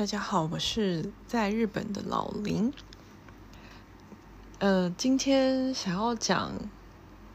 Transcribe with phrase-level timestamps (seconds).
[0.00, 2.72] 大家好，我是在日本的老林。
[4.58, 6.52] 呃，今天想要讲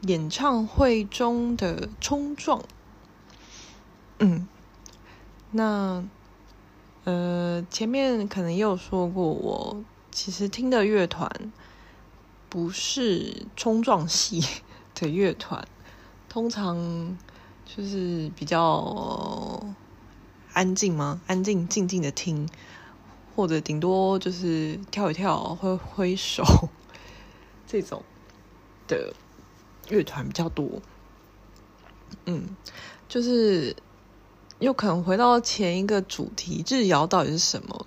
[0.00, 2.60] 演唱会中的冲撞。
[4.18, 4.48] 嗯，
[5.52, 6.04] 那
[7.04, 11.30] 呃，前面可能也有说过，我其实听的乐团
[12.48, 14.44] 不是冲撞系
[14.96, 15.64] 的乐团，
[16.28, 17.16] 通常
[17.64, 19.64] 就是比较。
[20.56, 21.20] 安静吗？
[21.26, 22.48] 安静静静的听，
[23.34, 26.42] 或者顶多就是跳一跳，挥挥手
[27.66, 28.02] 这种
[28.88, 29.12] 的
[29.90, 30.80] 乐团比较多。
[32.24, 32.56] 嗯，
[33.06, 33.76] 就是
[34.58, 37.86] 又可能回到前一个主题，日谣到底是什么？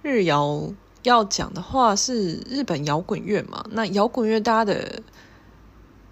[0.00, 0.72] 日谣
[1.02, 3.62] 要讲的话是日本摇滚乐嘛？
[3.72, 5.02] 那摇滚乐大家的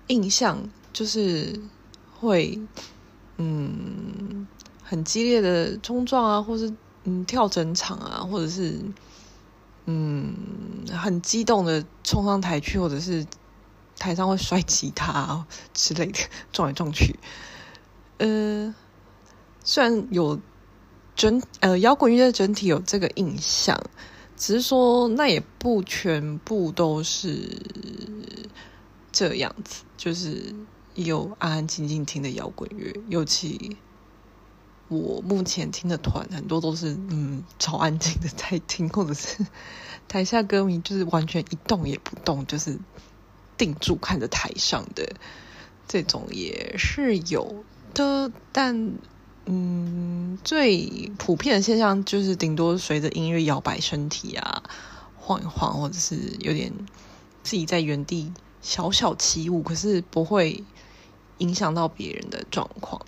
[0.09, 1.59] 印象就是
[2.13, 2.61] 会，
[3.39, 4.47] 嗯。
[4.85, 6.73] 很激烈的冲撞啊，或是
[7.05, 8.79] 嗯跳整场啊，或者是
[9.87, 10.35] 嗯
[10.93, 13.27] 很激动的冲上台去，或者是
[13.99, 16.19] 台上会摔吉他啊之类的
[16.53, 17.19] 撞来撞去。
[18.19, 18.75] 呃，
[19.65, 20.39] 虽然有
[21.17, 23.83] 整呃摇滚乐的整体有这个印象，
[24.37, 27.59] 只是说那也不全部都是
[29.11, 30.55] 这样子，就是
[30.95, 33.77] 有安安静静听的摇滚乐，尤其。
[34.95, 39.47] 我目前听的团很多都是嗯超安静的在听， 或者是
[40.09, 42.79] 台下歌迷就是完全一动也不动，就是
[43.59, 45.15] 定住看着台上的
[45.89, 48.93] 这种也是有的，但
[49.47, 54.63] 嗯最普遍的现象就是顶多随着音乐摇摆身体啊
[55.17, 56.73] 晃一晃，或者是有点
[57.43, 60.65] 自己在原地小小起舞，可是不会
[61.39, 63.01] 影响到别人的状况。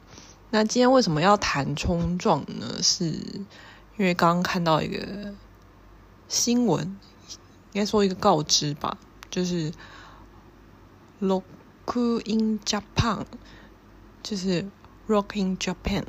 [0.56, 2.82] 那今天为什么要谈冲撞呢？
[2.82, 3.04] 是
[3.98, 5.34] 因为刚刚看到一个
[6.28, 6.82] 新闻，
[7.72, 8.96] 应该说一个告知吧，
[9.28, 9.70] 就是
[11.20, 13.26] Rock in Japan，
[14.22, 14.64] 就是
[15.06, 16.04] Rock in Japan，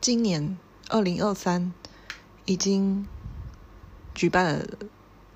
[0.00, 0.56] 今年
[0.90, 1.74] 二零二三
[2.44, 3.08] 已经
[4.14, 4.64] 举办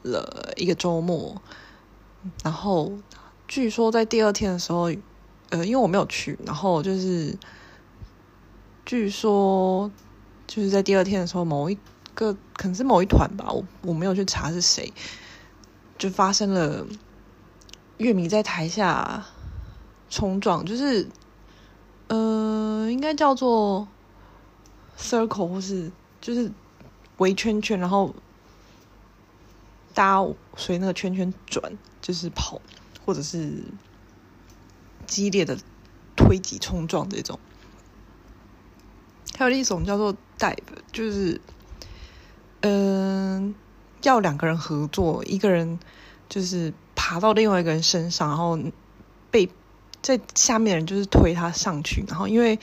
[0.02, 1.42] 了一个周末，
[2.44, 2.92] 然后
[3.48, 4.92] 据说在第二天的时候。
[5.52, 7.36] 呃，因为我没有去，然后就是
[8.86, 9.92] 据说
[10.46, 11.76] 就是在第二天的时候，某一
[12.14, 14.90] 个可能是某一团吧，我我没有去查是谁，
[15.98, 16.86] 就发生了
[17.98, 19.26] 乐迷在台下
[20.08, 21.06] 冲撞，就是
[22.08, 23.86] 呃，应该叫做
[24.96, 25.92] circle 或是
[26.22, 26.50] 就是
[27.18, 28.14] 围圈圈，然后
[29.92, 32.58] 大家随那个圈圈转，就是跑，
[33.04, 33.62] 或者是。
[35.12, 35.58] 激烈的
[36.16, 37.38] 推挤冲撞这种，
[39.36, 40.56] 还有一种叫做 dive，
[40.90, 41.38] 就是
[42.62, 43.54] 嗯、
[44.02, 45.78] 要两个人合作，一个人
[46.30, 48.58] 就是爬到另外一个人身上，然后
[49.30, 49.50] 被
[50.00, 52.58] 在下面的人就是推他上去，然后因为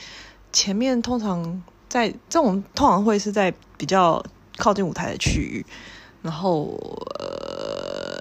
[0.50, 4.24] 前面通常在这种通常会是在比较
[4.56, 5.64] 靠近舞台的区域，
[6.20, 6.76] 然后
[7.20, 8.20] 呃，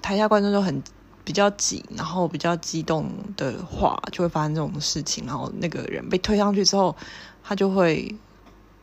[0.00, 0.82] 台下观众就很。
[1.26, 5.26] 比较挤，然后比较激动的话，就会发生这种事情。
[5.26, 6.94] 然后那个人被推上去之后，
[7.42, 8.14] 他就会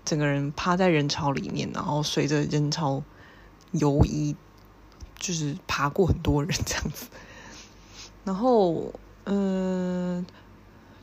[0.04, 3.02] 整个人趴在人潮里面，然后随着人潮
[3.72, 4.36] 游移，
[5.18, 7.06] 就是爬过很多人这样子。
[8.26, 8.92] 然后，
[9.24, 10.26] 嗯、呃，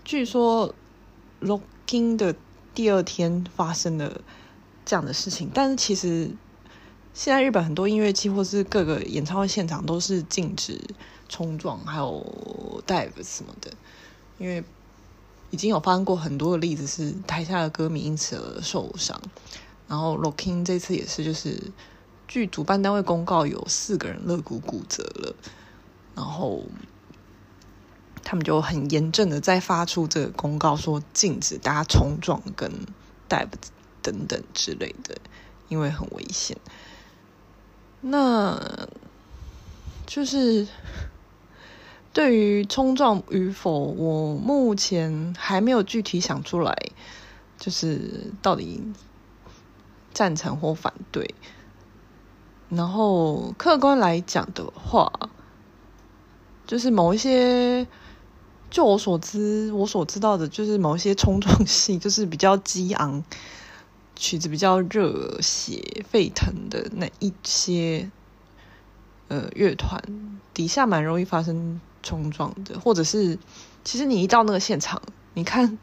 [0.04, 0.74] 据说
[1.40, 2.36] Rocking 的
[2.74, 4.20] 第二天发生了
[4.84, 6.30] 这样的事情，但是其实
[7.12, 10.80] 现在日本很多音乐季或是各个演唱会现场都是禁止。
[11.32, 13.70] 冲撞还有 dive 什么的，
[14.36, 14.64] 因为
[15.50, 19.22] 已经有发生过很多的例子，是台下的歌迷因此而受伤。
[19.86, 21.70] 然后 Rocking 这次也是，就是
[22.26, 25.36] 据主办单位公告，有四个人肋骨骨折了。
[26.16, 26.64] 然后
[28.24, 32.68] 他们就很严正的再发出这个公告，说禁止大家冲撞跟
[33.28, 33.46] dive
[34.02, 35.16] 等等之类的，
[35.68, 36.56] 因为很危险。
[38.00, 38.88] 那
[40.06, 40.66] 就是。
[42.12, 46.76] 对于冲撞与否，我目前还没有具体想出来，
[47.56, 48.82] 就是到底
[50.12, 51.36] 赞成或反对。
[52.68, 55.12] 然后客观来讲的话，
[56.66, 57.86] 就是某一些，
[58.70, 63.22] 就我所知，我所知道的，就是某一些冲撞戏，就是比较激昂，
[64.20, 68.10] 曲子比较热血沸腾的那一些，
[69.26, 70.00] 呃，乐团
[70.54, 71.80] 底下蛮容易发生。
[72.02, 73.38] 冲撞的，或者是，
[73.84, 75.02] 其实你一到那个现场，
[75.34, 75.78] 你看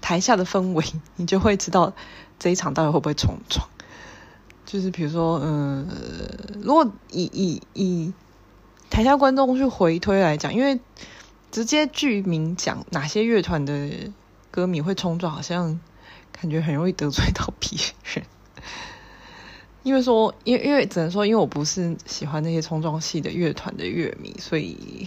[0.00, 0.82] 台下的氛围，
[1.16, 1.92] 你就会知道
[2.38, 3.68] 这一场到底会不会冲撞？
[4.64, 5.86] 就是比如说，嗯，
[6.62, 8.14] 如果以以以
[8.88, 10.80] 台下观众去回推来讲，因为
[11.50, 14.10] 直接具名讲哪些乐团的
[14.50, 15.78] 歌迷会冲撞，好像
[16.40, 18.24] 感觉很容易得罪到别人。
[19.82, 25.06] 因为说，因因为只能说，因为我不是喜欢那些冲撞系的乐团的乐迷，所以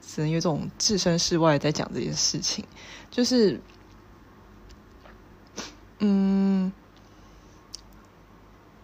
[0.00, 2.64] 只能有种置身事外在讲这件事情。
[3.10, 3.60] 就是，
[5.98, 6.70] 嗯，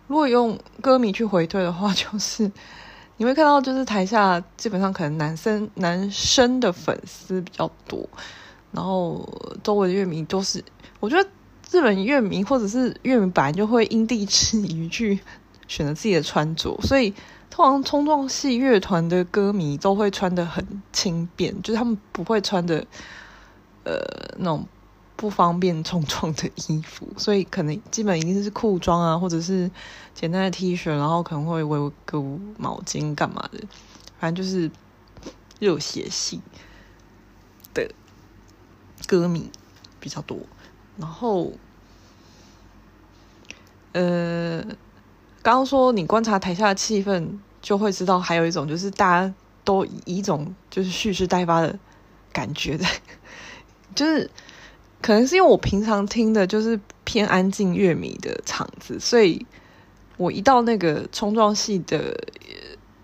[0.08, 2.50] 如果用歌迷去回退的话，就是
[3.16, 8.08] 你会看到，就是台下基本上可能男生男生的粉丝比较多，
[8.72, 9.24] 然后
[9.62, 10.64] 周围的乐迷都是，
[10.98, 11.28] 我觉得。
[11.70, 15.20] 日本乐迷或者是乐迷本来就会因地制宜去
[15.66, 17.12] 选择自己的穿着，所以
[17.50, 22.86] 通常冲撞系乐团的歌迷都会穿的很轻便，就是他们不会穿的
[23.84, 24.00] 呃
[24.38, 24.66] 那种
[25.14, 29.70] 不方便冲撞的衣服，所以可能基本一定是裤装啊，或者是
[30.14, 32.18] 简单的 T 恤，然后可能会围个
[32.56, 33.60] 毛巾干嘛的，
[34.18, 34.70] 反正就是
[35.60, 36.40] 热血系
[37.74, 37.90] 的
[39.06, 39.50] 歌迷
[40.00, 40.38] 比较多。
[40.98, 41.52] 然后，
[43.92, 44.62] 呃，
[45.42, 49.34] 刚刚说你观察台下的气氛，就会知道还有一种就是大家
[49.64, 51.78] 都以一种就是蓄势待发的
[52.32, 52.84] 感觉的，
[53.94, 54.28] 就是
[55.00, 59.46] 可能是因为我平常听的就是偏安静乐迷的场子，所以
[60.16, 62.26] 我一到那个冲撞系的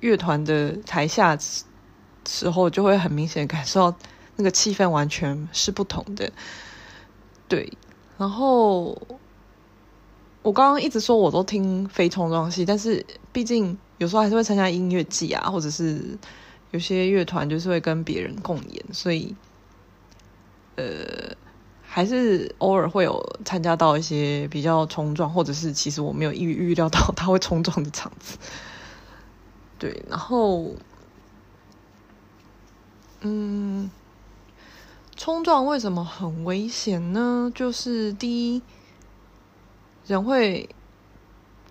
[0.00, 1.38] 乐团的台下
[2.26, 3.98] 时候，就会很明显感受到
[4.36, 6.32] 那个气氛完全是不同的，
[7.48, 7.72] 对。
[8.16, 8.96] 然后
[10.42, 16.16] 我刚刚一直说我都听非冲撞戏，但是毕竟有时候还是会参加音乐季啊，或者是
[16.70, 19.34] 有些乐团就是会跟别人共演，所以
[20.76, 21.34] 呃，
[21.82, 28.38] 还是偶尔会有参加到一些比较冲撞，或者是其实我没有预预料到他会冲撞的场子。
[29.78, 30.70] 对，然后
[33.22, 33.90] 嗯。
[35.24, 37.50] 冲撞为什么很危险呢？
[37.54, 38.62] 就是第一，
[40.06, 40.68] 人会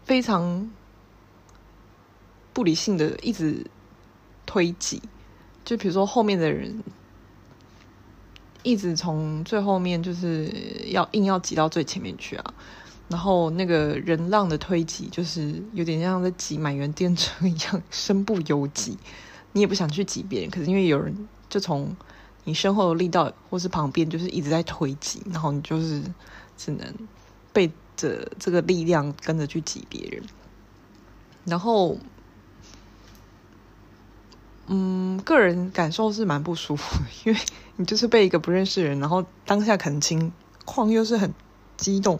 [0.03, 0.71] 非常
[2.51, 3.67] 不理性的一直
[4.47, 5.00] 推挤，
[5.63, 6.83] 就比如说后面的人
[8.63, 10.51] 一直从最后面就是
[10.88, 12.53] 要硬要挤到最前面去啊，
[13.07, 18.97] 然后那个人浪的推挤就是有点像在挤满员电车一样，身不由己。
[19.51, 21.95] 你也不想去挤别人，可是因为有人就从。
[22.45, 26.04] 你身后的力道，或是旁边，就是一直在推挤，然后你就是
[26.57, 26.94] 只能
[27.54, 30.24] 背着这个力量跟着去挤别人，
[31.45, 31.98] 然后，
[34.68, 37.40] 嗯，个人感受是蛮不舒服，因为
[37.78, 40.31] 你就是被一个不认识的人，然后当下可能情
[40.66, 41.34] 况又是很
[41.78, 42.19] 激动，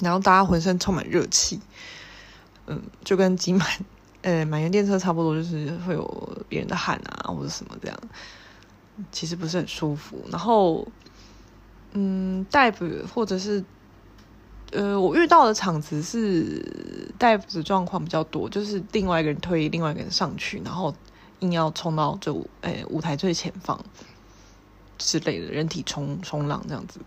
[0.00, 1.60] 然后大家浑身充满热气，
[2.66, 3.68] 嗯，就跟挤满
[4.22, 7.98] 呃满员电车差不多，就是会有别人的汗啊或者什么这样。
[9.10, 10.86] 其实不是很舒服，然后，
[11.92, 13.64] 嗯，带不或者是，
[14.70, 20.94] 呃，我遇到的场子是带不的状况比较多，就是另外一个人推另外一个人上去，然后
[21.40, 23.82] 硬要冲到这诶舞台最前方
[24.98, 27.00] 之类的，人体冲冲浪这样子，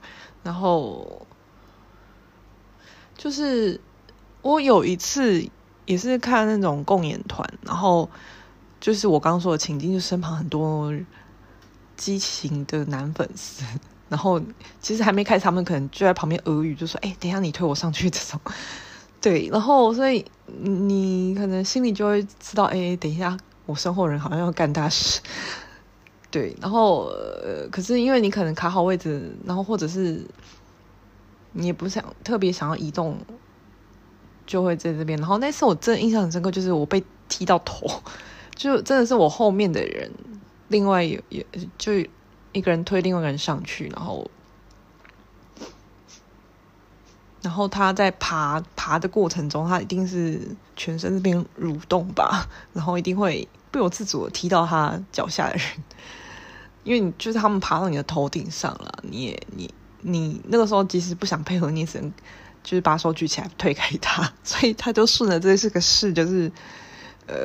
[0.43, 1.25] 然后
[3.15, 3.79] 就是
[4.41, 5.47] 我有一次
[5.85, 8.09] 也是看那种共演团，然后
[8.79, 10.91] 就是我刚刚说的情境，就身旁很多。
[11.97, 13.63] 激情的男粉丝，
[14.09, 14.41] 然后
[14.81, 18.39] 其实还没开始，他们可能就在旁边耳语，就说：“哎，等一下你推我上去。”这种，
[19.21, 20.23] 对，然后所以
[20.61, 25.21] 你可能心里就会知道：“哎，等一下我身后人好像要干大事。”
[26.29, 30.21] 对，然后呃，可是因为你可能卡好位置，然后或者是
[31.53, 33.17] 你也不想特别想要移动，
[34.45, 35.17] 就会在这边。
[35.17, 37.87] 然后那次我真的印象很深刻，就是我被踢到头，
[38.53, 40.11] 就真的是我后面的人。
[40.67, 41.45] 另外有也
[41.77, 41.93] 就
[42.51, 44.29] 一个人推另外一个人上去，然后，
[47.41, 50.39] 然后他在爬爬的过程中，他一定是
[50.75, 55.65] 全身这边蠕动吧， 然后一定会不由自主的踢到他脚下的人，
[56.83, 62.11] 因为你就是他们爬到你的头顶上了，你也你你那个时候即使不想配合，你只能
[62.63, 66.51] 就是把手举起来推开他， 所以他就顺着这是个事，就是
[67.27, 67.35] 呃。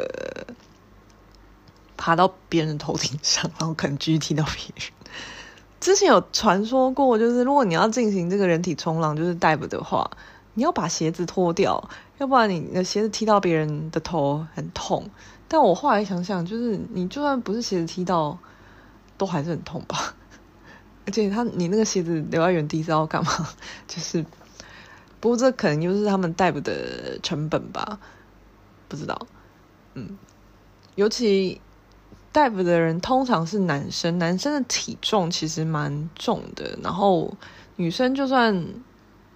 [2.00, 4.90] 爬到别人头顶上，然后可能继续踢到别人。
[5.80, 10.10] 之前有传说过，就是如果你要进行这个人体冲浪，就是 dive 的话，
[10.54, 15.10] 你要把鞋子脱掉，要不然你的鞋子踢到别人的头很痛。
[15.46, 18.38] 但我后来想想，就是你就算不是鞋子踢到，
[19.18, 20.14] 都还是很痛吧。
[21.04, 23.46] 而且他你那个鞋子留在原地是要干嘛？
[23.86, 24.24] 就是
[25.20, 27.98] 不过这可能就是他们 dive 的成本吧，
[28.88, 29.26] 不知道。
[29.94, 30.16] 嗯，
[30.94, 31.60] 尤其
[32.32, 37.36] dive 的人通常是男生，男生的体重其实蛮重的，然后
[37.76, 38.66] 女生就算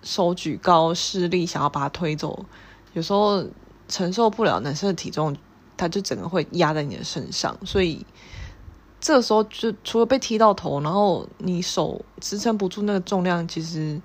[0.03, 2.45] 手举高施力想要把它推走，
[2.93, 3.45] 有时候
[3.89, 5.37] 承受不了男生的体重，
[5.77, 8.05] 他就整个会压在你的身上，所以。
[9.01, 14.01] 这时候就除了被踢到头，然后你手支撑不住那个重量，其实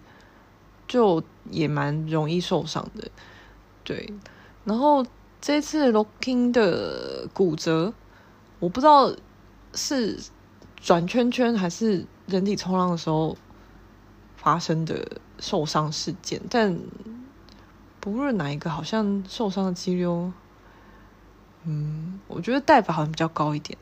[0.89, 3.09] 就也蛮容易受伤的。
[3.85, 4.13] 对，
[4.65, 5.05] 然后
[5.39, 7.93] 这次 locking 的骨折，
[8.59, 9.13] 我不知道
[9.73, 10.19] 是
[10.75, 13.35] 转圈圈还是人体冲浪的时候
[14.35, 15.05] 发生的
[15.39, 16.77] 受伤事件，但
[17.99, 20.05] 不论哪一个，好像受伤的几率，
[21.65, 23.77] 嗯，我觉得代法好像比较高一点。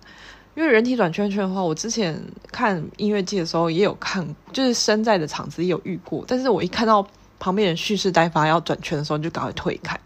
[0.55, 2.19] 因为人体转圈圈的话，我之前
[2.51, 6.25] 看音乐季的时候也有看，就是身在的场子也有遇过。
[6.27, 7.07] 但是我一看到
[7.37, 9.99] 旁边人蓄势待发要转圈的时候，就赶快退开。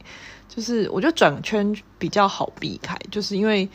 [0.50, 3.70] 就是我觉得转圈比较好避开，就是因为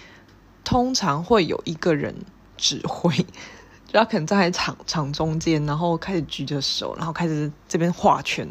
[0.67, 2.15] 通常会有一个人
[2.59, 3.17] 指挥，
[3.89, 8.47] 就他可能站在场场中间，然后开始举着手，然后开始这边画圈，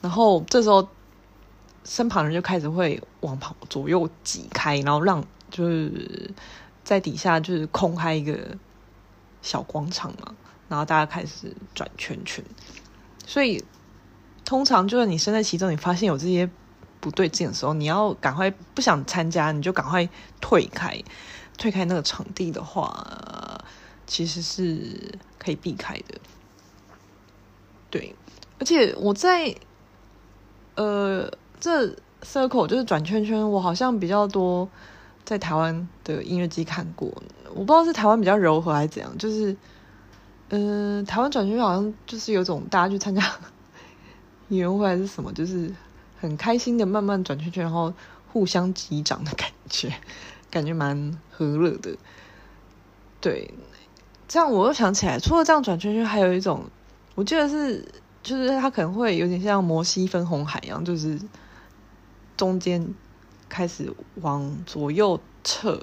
[0.00, 0.88] 然后这时候
[1.84, 6.32] 身旁人就开始会往旁左右挤开，然后让就是。
[6.84, 8.38] 在底下就是空开一个
[9.40, 10.34] 小广场嘛，
[10.68, 12.44] 然后大家开始转圈圈，
[13.26, 13.64] 所以
[14.44, 16.46] 通常就是你身在其中，你发现有这些
[17.04, 20.08] 不对劲的时候，你要赶快不想参加，你就赶快
[20.40, 20.98] 退开，
[21.58, 23.62] 退开那个场地的话，
[24.06, 26.18] 其实是可以避开的。
[27.90, 28.16] 对，
[28.58, 29.54] 而且我在
[30.76, 31.30] 呃
[31.60, 34.66] 这 circle 就是转圈圈，我好像比较多。
[35.26, 37.10] 在台湾的音乐季看过，
[37.54, 39.56] 我不知道是台湾比较柔和还是怎样，就是，
[40.50, 43.22] 嗯、台湾转圈圈好像就是有种大家去参加
[44.48, 45.74] 演唱会还是什么，就是
[46.24, 47.92] 很开心的慢慢转圈圈，然后
[48.32, 49.94] 互相击掌的感觉，
[50.50, 51.96] 感觉蛮和乐的。
[53.20, 53.52] 对，
[54.26, 56.64] 这样我又想起来，除了这样转圈圈，还有一种，
[57.14, 57.86] 我记得是，
[58.22, 61.20] 就是它可能会有点像摩西分红海一样，就是
[62.36, 62.94] 中间。
[63.46, 65.80] 开始往左右侧，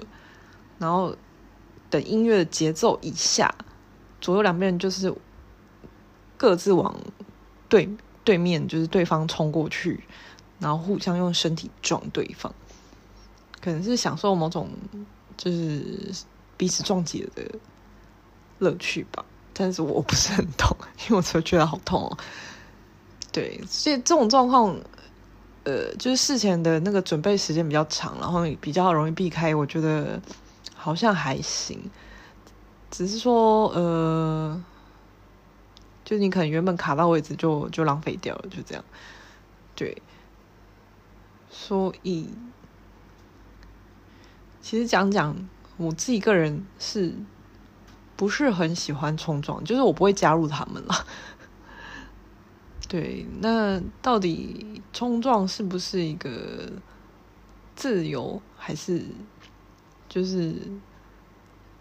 [0.78, 1.16] 然后
[1.88, 3.54] 等音乐的节奏一下，
[4.20, 5.14] 左右两边就是
[6.36, 6.94] 各自往
[7.70, 7.88] 对
[8.24, 10.04] 对面，就是对方冲过去，
[10.62, 12.54] 然后互相用身体撞对方，
[13.60, 14.70] 可能是享受某种
[15.36, 16.10] 就是
[16.56, 17.42] 彼此撞击的
[18.60, 19.24] 乐趣吧。
[19.52, 22.16] 但是我不是很懂，因为我只觉得好痛哦。
[23.30, 24.74] 对，所以这种状况。
[25.64, 30.20] 呃，就是事前的那个准备时间比较长，然后比较容易避开，我觉得
[30.74, 31.88] 好像还行。
[32.90, 34.60] 只是说，呃，
[36.04, 38.84] 就你可能原本卡到位置就就浪费掉了，就这样。
[39.76, 40.02] 对，
[41.54, 42.30] 所以
[44.62, 47.14] 其实讲讲我自己个人是
[48.16, 51.06] 不是很喜欢冲撞，就是我不会加入他们了。
[52.88, 56.72] 对，那到底冲撞是不是一个
[57.76, 59.04] 自由，还是
[60.08, 60.56] 就是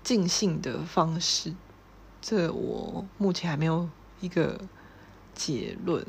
[0.04, 1.56] 尽兴的方式？
[2.22, 4.60] 这我目前还没有一个
[5.34, 6.06] 结论。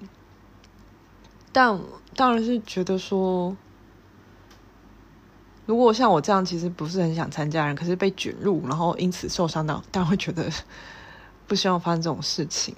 [1.53, 1.79] 但
[2.17, 3.57] 当然是觉得说，
[5.67, 10.51] 如果像我这样其实不是很想参加人，可是被卷入，然后因此受伤到，当然会觉得
[11.47, 12.75] 不希望发生这种事情。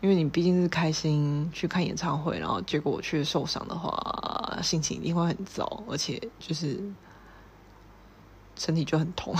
[0.00, 6.80] 因为你毕竟是开心去看演唱会，然后结果我却受伤的话，心情一定会很糟，而且就是
[8.54, 9.34] 身体就很痛，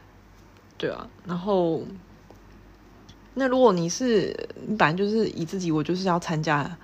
[0.76, 1.08] 对啊。
[1.24, 1.80] 然后，
[3.32, 6.76] 那如果你是你本来就是以自己我就是要参加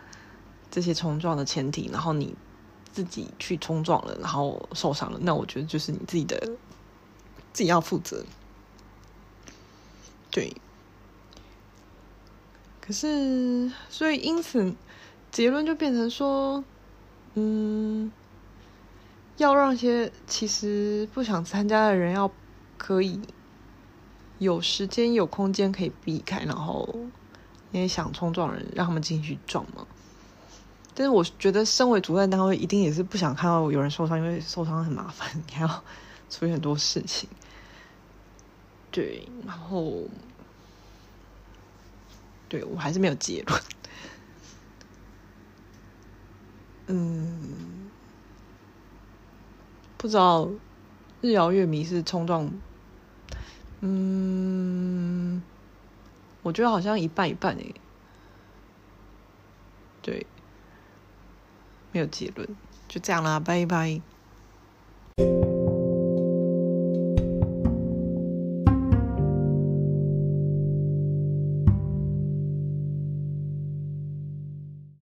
[0.75, 2.35] 这些冲撞的前提，然后你
[2.93, 6.37] 自己去冲撞了，然后受伤了，那我觉得就是你自己的
[7.53, 8.25] 自己要负责，
[10.33, 10.53] 对。
[12.81, 14.75] 可是，所以因此，
[15.31, 16.65] 结论就变成说，
[17.35, 18.11] 嗯，
[19.37, 22.29] 要让些其实不想参加的人，要
[22.77, 23.21] 可以
[24.41, 26.89] 有时间、有空间可以避开，然后
[27.71, 29.87] 因为想冲撞人，让他们进去撞嘛。
[30.95, 35.85] 但是我觉得，身为主办单位，一定也是不想看到有人受伤，因为受伤很麻烦，你还要
[36.31, 37.29] 处理很多事情。
[38.91, 40.05] 对，然后。
[42.47, 43.61] 对，我还是没有结论。
[46.87, 47.91] 嗯，
[49.97, 50.49] 不知道
[51.21, 52.49] 日遥月迷是冲撞。
[53.81, 55.43] 嗯，
[56.43, 57.75] 我觉得好像一半一半诶。
[60.01, 60.25] 对，
[61.95, 62.47] 没有结论
[62.89, 64.01] 就这样啦拜拜。